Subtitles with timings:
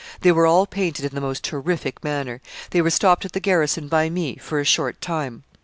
[0.21, 2.41] They were all painted in the most terrific manner.
[2.71, 5.43] They were stopped at the garrison by me, for a short time.